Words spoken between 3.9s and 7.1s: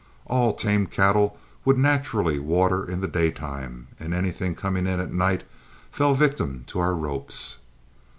and anything coming in at night fell a victim to our